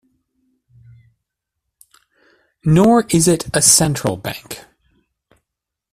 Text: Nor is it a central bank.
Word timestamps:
Nor 2.65 3.05
is 3.11 3.27
it 3.27 3.55
a 3.55 3.61
central 3.61 4.17
bank. 4.17 4.65